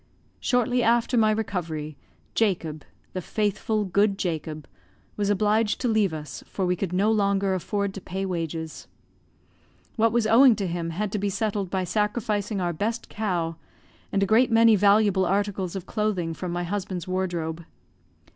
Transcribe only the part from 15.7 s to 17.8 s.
of clothing from my husband's wardrobe.